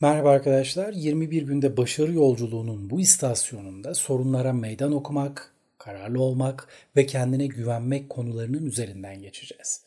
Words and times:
Merhaba 0.00 0.30
arkadaşlar. 0.30 0.92
21 0.92 1.42
günde 1.42 1.76
başarı 1.76 2.12
yolculuğunun 2.12 2.90
bu 2.90 3.00
istasyonunda 3.00 3.94
sorunlara 3.94 4.52
meydan 4.52 4.92
okumak, 4.92 5.54
kararlı 5.78 6.22
olmak 6.22 6.68
ve 6.96 7.06
kendine 7.06 7.46
güvenmek 7.46 8.10
konularının 8.10 8.66
üzerinden 8.66 9.22
geçeceğiz. 9.22 9.84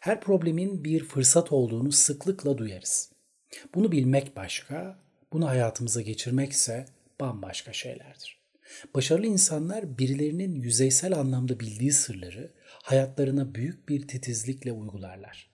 Her 0.00 0.20
problemin 0.20 0.84
bir 0.84 1.04
fırsat 1.04 1.52
olduğunu 1.52 1.92
sıklıkla 1.92 2.58
duyarız. 2.58 3.12
Bunu 3.74 3.92
bilmek 3.92 4.36
başka, 4.36 4.98
bunu 5.32 5.48
hayatımıza 5.48 6.00
geçirmekse 6.00 6.86
bambaşka 7.20 7.72
şeylerdir. 7.72 8.38
Başarılı 8.94 9.26
insanlar 9.26 9.98
birilerinin 9.98 10.54
yüzeysel 10.54 11.18
anlamda 11.18 11.60
bildiği 11.60 11.92
sırları 11.92 12.50
hayatlarına 12.82 13.54
büyük 13.54 13.88
bir 13.88 14.08
titizlikle 14.08 14.72
uygularlar. 14.72 15.50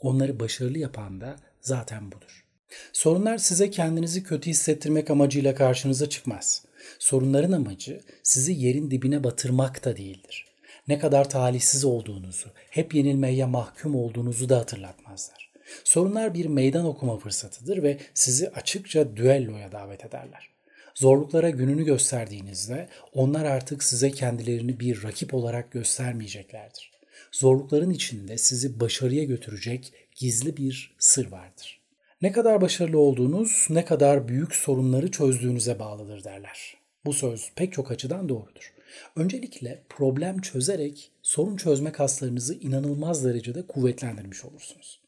Onları 0.00 0.40
başarılı 0.40 0.78
yapan 0.78 1.20
da 1.20 1.36
zaten 1.60 2.12
budur. 2.12 2.43
Sorunlar 2.92 3.38
size 3.38 3.70
kendinizi 3.70 4.22
kötü 4.22 4.50
hissettirmek 4.50 5.10
amacıyla 5.10 5.54
karşınıza 5.54 6.08
çıkmaz. 6.08 6.64
Sorunların 6.98 7.52
amacı 7.52 8.00
sizi 8.22 8.52
yerin 8.52 8.90
dibine 8.90 9.24
batırmak 9.24 9.84
da 9.84 9.96
değildir. 9.96 10.46
Ne 10.88 10.98
kadar 10.98 11.30
talihsiz 11.30 11.84
olduğunuzu, 11.84 12.48
hep 12.70 12.94
yenilmeye 12.94 13.44
mahkum 13.44 13.94
olduğunuzu 13.94 14.48
da 14.48 14.58
hatırlatmazlar. 14.58 15.50
Sorunlar 15.84 16.34
bir 16.34 16.46
meydan 16.46 16.86
okuma 16.86 17.18
fırsatıdır 17.18 17.82
ve 17.82 17.98
sizi 18.14 18.50
açıkça 18.50 19.16
düelloya 19.16 19.72
davet 19.72 20.04
ederler. 20.04 20.48
Zorluklara 20.94 21.50
gününü 21.50 21.84
gösterdiğinizde 21.84 22.88
onlar 23.12 23.44
artık 23.44 23.82
size 23.82 24.10
kendilerini 24.10 24.80
bir 24.80 25.02
rakip 25.02 25.34
olarak 25.34 25.72
göstermeyeceklerdir. 25.72 26.92
Zorlukların 27.32 27.90
içinde 27.90 28.38
sizi 28.38 28.80
başarıya 28.80 29.24
götürecek 29.24 29.92
gizli 30.16 30.56
bir 30.56 30.94
sır 30.98 31.30
vardır. 31.30 31.83
Ne 32.24 32.32
kadar 32.32 32.60
başarılı 32.60 32.98
olduğunuz, 32.98 33.66
ne 33.70 33.84
kadar 33.84 34.28
büyük 34.28 34.54
sorunları 34.54 35.10
çözdüğünüze 35.10 35.78
bağlıdır 35.78 36.24
derler. 36.24 36.76
Bu 37.04 37.12
söz 37.12 37.52
pek 37.56 37.72
çok 37.72 37.90
açıdan 37.90 38.28
doğrudur. 38.28 38.74
Öncelikle 39.16 39.82
problem 39.88 40.40
çözerek 40.40 41.12
sorun 41.22 41.56
çözme 41.56 41.92
kaslarınızı 41.92 42.54
inanılmaz 42.54 43.24
derecede 43.24 43.66
kuvvetlendirmiş 43.66 44.44
olursunuz. 44.44 45.00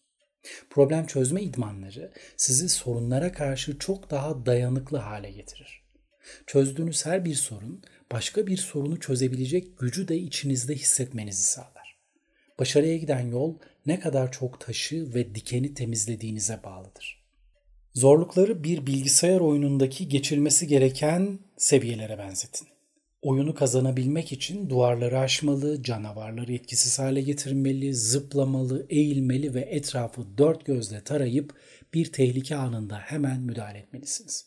Problem 0.71 1.07
çözme 1.07 1.43
idmanları 1.43 2.13
sizi 2.37 2.69
sorunlara 2.69 3.33
karşı 3.33 3.79
çok 3.79 4.11
daha 4.11 4.47
dayanıklı 4.47 4.99
hale 4.99 5.31
getirir. 5.31 5.83
Çözdüğünüz 6.47 7.07
her 7.07 7.25
bir 7.25 7.35
sorun 7.35 7.83
başka 8.13 8.47
bir 8.47 8.57
sorunu 8.57 9.01
çözebilecek 9.01 9.79
gücü 9.79 10.09
de 10.09 10.17
içinizde 10.17 10.75
hissetmenizi 10.75 11.43
sağlar. 11.43 11.76
Başarıya 12.59 12.97
giden 12.97 13.21
yol 13.21 13.55
ne 13.87 14.01
kadar 14.01 14.33
çok 14.33 14.61
taşı 14.61 15.15
ve 15.15 15.35
dikeni 15.35 15.75
temizlediğinize 15.75 16.63
bağlıdır. 16.65 17.23
Zorlukları 17.95 18.65
bir 18.65 18.87
bilgisayar 18.87 19.41
oyunundaki 19.41 20.09
geçilmesi 20.09 20.67
gereken 20.67 21.39
seviyelere 21.57 22.19
benzetin. 22.19 22.69
Oyunu 23.23 23.55
kazanabilmek 23.55 24.33
için 24.33 24.71
duvarları 24.71 25.19
aşmalı, 25.19 25.83
canavarları 25.83 26.53
etkisiz 26.53 26.99
hale 26.99 27.21
getirmeli, 27.21 27.95
zıplamalı, 27.95 28.87
eğilmeli 28.89 29.55
ve 29.55 29.61
etrafı 29.61 30.39
dört 30.39 30.65
gözle 30.65 31.01
tarayıp 31.01 31.55
bir 31.95 32.13
tehlike 32.13 32.57
anında 32.57 32.99
hemen 32.99 33.41
müdahale 33.41 33.79
etmelisiniz. 33.79 34.47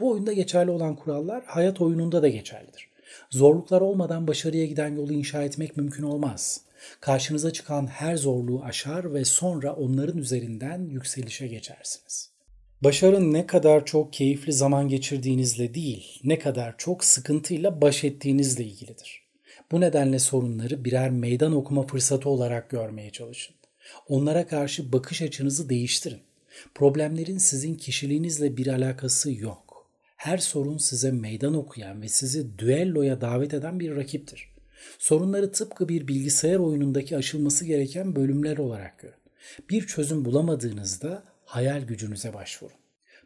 Bu 0.00 0.10
oyunda 0.10 0.32
geçerli 0.32 0.70
olan 0.70 0.96
kurallar 0.96 1.44
hayat 1.46 1.80
oyununda 1.80 2.22
da 2.22 2.28
geçerlidir. 2.28 2.88
Zorluklar 3.30 3.80
olmadan 3.80 4.28
başarıya 4.28 4.66
giden 4.66 4.96
yolu 4.96 5.12
inşa 5.12 5.42
etmek 5.42 5.76
mümkün 5.76 6.02
olmaz. 6.02 6.60
Karşınıza 7.00 7.52
çıkan 7.52 7.86
her 7.86 8.16
zorluğu 8.16 8.62
aşar 8.62 9.14
ve 9.14 9.24
sonra 9.24 9.72
onların 9.72 10.18
üzerinden 10.18 10.86
yükselişe 10.88 11.46
geçersiniz. 11.46 12.30
Başarın 12.82 13.32
ne 13.32 13.46
kadar 13.46 13.86
çok 13.86 14.12
keyifli 14.12 14.52
zaman 14.52 14.88
geçirdiğinizle 14.88 15.74
değil, 15.74 16.20
ne 16.24 16.38
kadar 16.38 16.74
çok 16.78 17.04
sıkıntıyla 17.04 17.80
baş 17.80 18.04
ettiğinizle 18.04 18.64
ilgilidir. 18.64 19.22
Bu 19.72 19.80
nedenle 19.80 20.18
sorunları 20.18 20.84
birer 20.84 21.10
meydan 21.10 21.52
okuma 21.52 21.86
fırsatı 21.86 22.28
olarak 22.28 22.70
görmeye 22.70 23.10
çalışın. 23.10 23.56
Onlara 24.08 24.46
karşı 24.46 24.92
bakış 24.92 25.22
açınızı 25.22 25.68
değiştirin. 25.68 26.20
Problemlerin 26.74 27.38
sizin 27.38 27.74
kişiliğinizle 27.74 28.56
bir 28.56 28.66
alakası 28.66 29.32
yok. 29.32 29.88
Her 30.16 30.38
sorun 30.38 30.78
size 30.78 31.10
meydan 31.10 31.54
okuyan 31.54 32.02
ve 32.02 32.08
sizi 32.08 32.58
düelloya 32.58 33.20
davet 33.20 33.54
eden 33.54 33.80
bir 33.80 33.96
rakiptir. 33.96 34.48
Sorunları 34.98 35.52
tıpkı 35.52 35.88
bir 35.88 36.08
bilgisayar 36.08 36.58
oyunundaki 36.58 37.16
aşılması 37.16 37.64
gereken 37.64 38.16
bölümler 38.16 38.58
olarak 38.58 38.98
görün. 38.98 39.14
Bir 39.70 39.86
çözüm 39.86 40.24
bulamadığınızda 40.24 41.24
hayal 41.44 41.82
gücünüze 41.82 42.34
başvurun. 42.34 42.76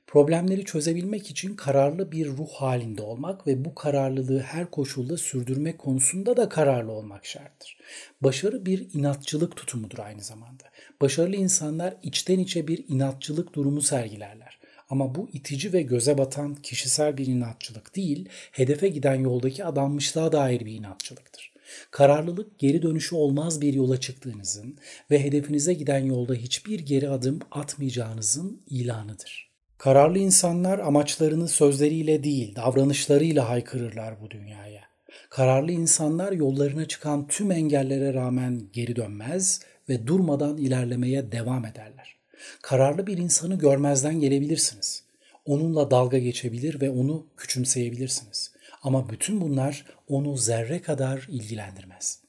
Problemleri 0.07 0.65
çözebilmek 0.65 1.31
için 1.31 1.57
kararlı 1.57 2.13
bir 2.13 2.27
ruh 2.27 2.49
halinde 2.49 3.03
olmak 3.03 3.47
ve 3.47 3.65
bu 3.65 3.75
kararlılığı 3.75 4.41
her 4.41 4.71
koşulda 4.71 5.17
sürdürmek 5.17 5.79
konusunda 5.79 6.37
da 6.37 6.49
kararlı 6.49 6.93
olmak 6.93 7.27
şarttır. 7.27 7.79
Başarı 8.21 8.67
bir 8.67 8.89
inatçılık 8.95 9.57
tutumudur 9.57 9.99
aynı 9.99 10.23
zamanda. 10.23 10.65
Başarılı 11.01 11.37
insanlar 11.37 11.97
içten 12.03 12.39
içe 12.39 12.69
bir 12.69 12.85
inatçılık 12.89 13.55
durumu 13.55 13.83
sergilerler. 13.83 14.59
Ama 14.91 15.15
bu 15.15 15.29
itici 15.33 15.73
ve 15.73 15.83
göze 15.83 16.19
batan 16.19 16.55
kişisel 16.55 17.17
bir 17.17 17.27
inatçılık 17.27 17.97
değil, 17.97 18.29
hedefe 18.53 18.89
giden 18.89 19.15
yoldaki 19.15 19.65
adanmışlığa 19.65 20.33
dair 20.33 20.61
bir 20.61 20.73
inatçılıktır. 20.73 21.52
Kararlılık 21.91 22.59
geri 22.59 22.83
dönüşü 22.83 23.15
olmaz 23.15 23.61
bir 23.61 23.75
yola 23.75 24.01
çıktığınızın 24.01 24.79
ve 25.11 25.25
hedefinize 25.25 25.75
giden 25.75 26.05
yolda 26.05 26.35
hiçbir 26.35 26.81
geri 26.81 27.09
adım 27.09 27.39
atmayacağınızın 27.51 28.61
ilanıdır. 28.67 29.53
Kararlı 29.79 30.19
insanlar 30.19 30.79
amaçlarını 30.79 31.49
sözleriyle 31.49 32.25
değil, 32.25 32.57
davranışlarıyla 32.57 33.49
haykırırlar 33.49 34.21
bu 34.21 34.31
dünyaya. 34.31 34.83
Kararlı 35.31 35.73
insanlar 35.73 36.33
yollarına 36.33 36.85
çıkan 36.85 37.27
tüm 37.27 37.53
engellere 37.53 38.15
rağmen 38.15 38.63
geri 38.73 38.97
dönmez 38.97 39.61
ve 39.89 40.07
durmadan 40.07 40.57
ilerlemeye 40.57 41.33
devam 41.33 41.65
ederler. 41.65 42.17
Kararlı 42.63 43.07
bir 43.07 43.19
insanı 43.19 43.59
görmezden 43.59 44.21
gelebilirsiniz. 44.21 45.05
Onunla 45.45 45.91
dalga 45.91 46.19
geçebilir 46.19 46.81
ve 46.81 46.91
onu 46.91 47.27
küçümseyebilirsiniz. 47.37 48.53
Ama 48.83 49.09
bütün 49.09 49.41
bunlar 49.41 49.87
onu 50.09 50.37
zerre 50.37 50.83
kadar 50.83 51.27
ilgilendirmez. 51.29 52.23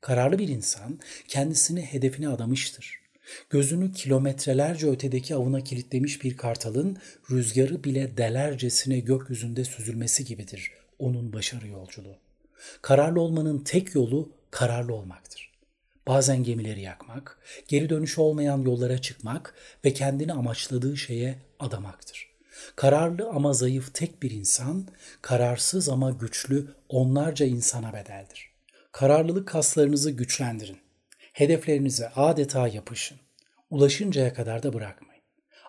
Kararlı 0.00 0.38
bir 0.38 0.48
insan 0.48 1.00
kendisini 1.28 1.82
hedefine 1.82 2.28
adamıştır. 2.28 3.00
Gözünü 3.50 3.92
kilometrelerce 3.92 4.90
ötedeki 4.90 5.34
avına 5.34 5.64
kilitlemiş 5.64 6.24
bir 6.24 6.36
kartalın 6.36 6.96
rüzgarı 7.30 7.84
bile 7.84 8.16
delercesine 8.16 9.00
gökyüzünde 9.00 9.64
süzülmesi 9.64 10.24
gibidir 10.24 10.72
onun 10.98 11.32
başarı 11.32 11.68
yolculuğu. 11.68 12.16
Kararlı 12.82 13.20
olmanın 13.20 13.58
tek 13.58 13.94
yolu 13.94 14.32
kararlı 14.50 14.94
olmaktır. 14.94 15.52
Bazen 16.06 16.42
gemileri 16.42 16.80
yakmak, 16.80 17.38
geri 17.68 17.88
dönüşü 17.88 18.20
olmayan 18.20 18.62
yollara 18.62 18.98
çıkmak 18.98 19.54
ve 19.84 19.92
kendini 19.92 20.32
amaçladığı 20.32 20.96
şeye 20.96 21.38
adamaktır. 21.58 22.33
Kararlı 22.76 23.28
ama 23.28 23.52
zayıf 23.52 23.94
tek 23.94 24.22
bir 24.22 24.30
insan, 24.30 24.86
kararsız 25.22 25.88
ama 25.88 26.10
güçlü 26.10 26.74
onlarca 26.88 27.46
insana 27.46 27.92
bedeldir. 27.92 28.50
Kararlılık 28.92 29.48
kaslarınızı 29.48 30.10
güçlendirin. 30.10 30.78
Hedeflerinize 31.32 32.08
adeta 32.08 32.68
yapışın. 32.68 33.18
Ulaşıncaya 33.70 34.34
kadar 34.34 34.62
da 34.62 34.72
bırakmayın. 34.72 35.22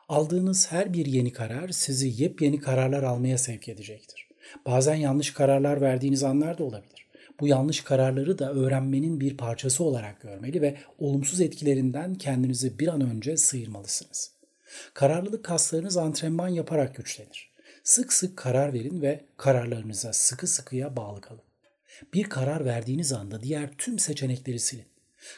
Aldığınız 0.10 0.72
her 0.72 0.94
bir 0.94 1.06
yeni 1.06 1.34
karar 1.34 1.70
sizi 1.70 2.24
yepyeni 2.24 2.60
kararlar 2.60 3.04
almaya 3.04 3.38
sevk 3.38 3.70
edecektir. 3.70 4.28
Bazen 4.66 4.96
yanlış 4.96 5.34
kararlar 5.34 5.82
verdiğiniz 5.82 6.24
anlar 6.24 6.58
da 6.58 6.64
olabilir. 6.64 7.08
Bu 7.40 7.48
yanlış 7.48 7.82
kararları 7.82 8.40
da 8.40 8.54
öğrenmenin 8.54 9.20
bir 9.20 9.38
parçası 9.38 9.84
olarak 9.84 10.22
görmeli 10.22 10.62
ve 10.62 10.78
olumsuz 11.00 11.42
etkilerinden 11.42 12.16
kendinizi 12.16 12.80
bir 12.80 12.88
an 12.88 13.02
önce 13.02 13.38
sıyırmalısınız. 13.38 14.35
Kararlılık 14.94 15.46
kaslarınız 15.46 15.98
antrenman 15.98 16.48
yaparak 16.48 16.96
güçlenir. 16.96 17.52
Sık 17.84 18.14
sık 18.14 18.38
karar 18.38 18.74
verin 18.74 19.02
ve 19.02 19.26
kararlarınıza 19.38 20.14
sıkı 20.14 20.48
sıkıya 20.48 20.96
bağlı 20.96 21.22
kalın. 21.22 21.42
Bir 22.14 22.24
karar 22.24 22.66
verdiğiniz 22.66 23.14
anda 23.14 23.44
diğer 23.44 23.78
tüm 23.78 24.00
seçenekleri 24.00 24.60
silin. 24.60 24.86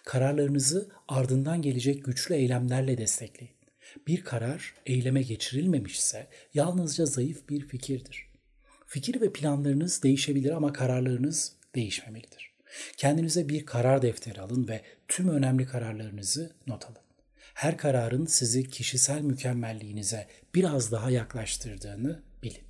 Kararlarınızı 0.06 0.90
ardından 1.08 1.62
gelecek 1.62 2.06
güçlü 2.06 2.36
eylemlerle 2.36 2.98
destekleyin. 2.98 3.56
Bir 4.08 4.24
karar 4.24 4.74
eyleme 4.86 5.22
geçirilmemişse 5.22 6.28
yalnızca 6.54 7.06
zayıf 7.06 7.50
bir 7.50 7.68
fikirdir. 7.68 8.28
Fikir 8.86 9.22
ve 9.22 9.34
planlarınız 9.34 10.04
değişebilir 10.04 10.52
ama 10.52 10.74
kararlarınız 10.74 11.56
değişmemelidir. 11.76 12.52
Kendinize 12.98 13.50
bir 13.50 13.66
karar 13.66 14.02
defteri 14.02 14.42
alın 14.42 14.68
ve 14.68 14.82
tüm 15.08 15.30
önemli 15.30 15.66
kararlarınızı 15.66 16.56
not 16.68 16.86
alın. 16.86 17.07
Her 17.58 17.78
kararın 17.78 18.26
sizi 18.26 18.70
kişisel 18.70 19.22
mükemmelliğinize 19.22 20.28
biraz 20.56 20.92
daha 20.92 21.12
yaklaştırdığını 21.12 22.24
bilin. 22.44 22.62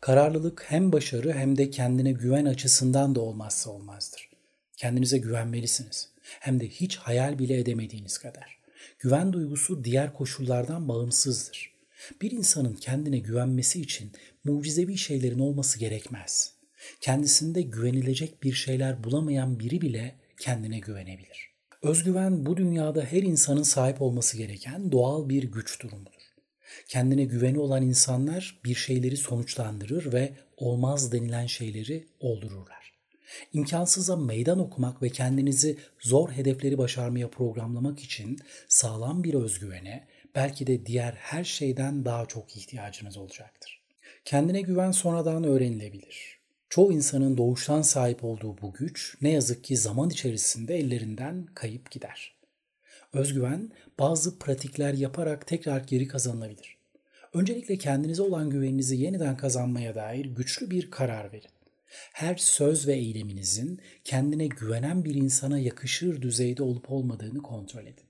Kararlılık 0.00 0.64
hem 0.68 0.92
başarı 0.92 1.32
hem 1.32 1.58
de 1.58 1.70
kendine 1.70 2.12
güven 2.12 2.44
açısından 2.44 3.14
da 3.14 3.20
olmazsa 3.20 3.70
olmazdır. 3.70 4.30
Kendinize 4.76 5.18
güvenmelisiniz. 5.18 6.08
Hem 6.22 6.60
de 6.60 6.68
hiç 6.68 6.96
hayal 6.96 7.38
bile 7.38 7.58
edemediğiniz 7.58 8.18
kadar. 8.18 8.58
Güven 8.98 9.32
duygusu 9.32 9.84
diğer 9.84 10.14
koşullardan 10.14 10.88
bağımsızdır. 10.88 11.74
Bir 12.22 12.30
insanın 12.30 12.74
kendine 12.74 13.18
güvenmesi 13.18 13.80
için 13.80 14.12
mucizevi 14.44 14.98
şeylerin 14.98 15.38
olması 15.38 15.78
gerekmez. 15.78 16.52
Kendisinde 17.00 17.62
güvenilecek 17.62 18.42
bir 18.42 18.52
şeyler 18.52 19.04
bulamayan 19.04 19.58
biri 19.58 19.80
bile 19.80 20.14
kendine 20.38 20.78
güvenebilir. 20.78 21.51
Özgüven 21.82 22.46
bu 22.46 22.56
dünyada 22.56 23.02
her 23.02 23.22
insanın 23.22 23.62
sahip 23.62 24.02
olması 24.02 24.36
gereken 24.36 24.92
doğal 24.92 25.28
bir 25.28 25.42
güç 25.42 25.82
durumudur. 25.82 26.22
Kendine 26.88 27.24
güveni 27.24 27.58
olan 27.58 27.82
insanlar 27.82 28.60
bir 28.64 28.74
şeyleri 28.74 29.16
sonuçlandırır 29.16 30.12
ve 30.12 30.32
olmaz 30.56 31.12
denilen 31.12 31.46
şeyleri 31.46 32.06
oldururlar. 32.20 32.92
İmkansıza 33.52 34.16
meydan 34.16 34.58
okumak 34.58 35.02
ve 35.02 35.08
kendinizi 35.08 35.78
zor 36.00 36.30
hedefleri 36.30 36.78
başarmaya 36.78 37.30
programlamak 37.30 38.00
için 38.00 38.38
sağlam 38.68 39.24
bir 39.24 39.34
özgüvene 39.34 40.08
belki 40.34 40.66
de 40.66 40.86
diğer 40.86 41.12
her 41.12 41.44
şeyden 41.44 42.04
daha 42.04 42.26
çok 42.26 42.56
ihtiyacınız 42.56 43.16
olacaktır. 43.16 43.82
Kendine 44.24 44.60
güven 44.60 44.90
sonradan 44.90 45.44
öğrenilebilir. 45.44 46.41
Çoğu 46.72 46.92
insanın 46.92 47.36
doğuştan 47.36 47.82
sahip 47.82 48.24
olduğu 48.24 48.62
bu 48.62 48.72
güç 48.72 49.16
ne 49.22 49.30
yazık 49.30 49.64
ki 49.64 49.76
zaman 49.76 50.10
içerisinde 50.10 50.76
ellerinden 50.76 51.46
kayıp 51.54 51.90
gider. 51.90 52.34
Özgüven 53.12 53.72
bazı 53.98 54.38
pratikler 54.38 54.94
yaparak 54.94 55.46
tekrar 55.46 55.80
geri 55.80 56.08
kazanılabilir. 56.08 56.76
Öncelikle 57.34 57.78
kendinize 57.78 58.22
olan 58.22 58.50
güveninizi 58.50 58.96
yeniden 58.96 59.36
kazanmaya 59.36 59.94
dair 59.94 60.24
güçlü 60.24 60.70
bir 60.70 60.90
karar 60.90 61.32
verin. 61.32 61.50
Her 62.12 62.36
söz 62.36 62.86
ve 62.86 62.94
eyleminizin 62.94 63.80
kendine 64.04 64.46
güvenen 64.46 65.04
bir 65.04 65.14
insana 65.14 65.58
yakışır 65.58 66.22
düzeyde 66.22 66.62
olup 66.62 66.90
olmadığını 66.90 67.42
kontrol 67.42 67.82
edin. 67.82 68.06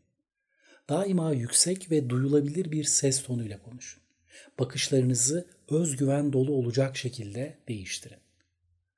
Daima 0.89 1.33
yüksek 1.33 1.91
ve 1.91 2.11
duyulabilir 2.11 2.73
bir 2.73 2.85
ses 2.85 3.23
tonuyla 3.23 3.63
konuşun. 3.63 4.03
Bakışlarınızı 4.59 5.47
özgüven 5.69 6.33
dolu 6.33 6.53
olacak 6.53 6.97
şekilde 6.97 7.59
değiştirin. 7.69 8.23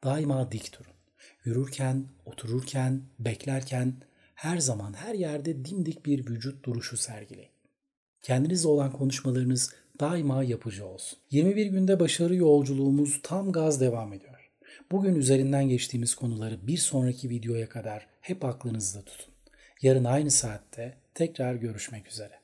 Daima 0.04 0.52
dik 0.52 0.78
durun. 0.78 0.92
Yürürken, 1.44 2.04
otururken, 2.24 3.02
beklerken 3.18 3.94
her 4.34 4.58
zaman 4.58 4.92
her 4.92 5.14
yerde 5.14 5.64
dimdik 5.64 6.06
bir 6.06 6.26
vücut 6.26 6.64
duruşu 6.64 6.96
sergileyin. 6.96 7.50
Kendinizle 8.22 8.68
olan 8.68 8.92
konuşmalarınız 8.92 9.74
daima 10.00 10.44
yapıcı 10.44 10.86
olsun. 10.86 11.18
21 11.30 11.66
günde 11.66 12.00
başarı 12.00 12.34
yolculuğumuz 12.34 13.20
tam 13.22 13.52
gaz 13.52 13.80
devam 13.80 14.12
ediyor. 14.12 14.50
Bugün 14.90 15.14
üzerinden 15.14 15.68
geçtiğimiz 15.68 16.14
konuları 16.14 16.66
bir 16.66 16.76
sonraki 16.76 17.30
videoya 17.30 17.68
kadar 17.68 18.06
hep 18.20 18.44
aklınızda 18.44 19.02
tutun. 19.02 19.34
Yarın 19.82 20.04
aynı 20.04 20.30
saatte 20.30 20.96
tekrar 21.14 21.54
görüşmek 21.54 22.08
üzere. 22.08 22.43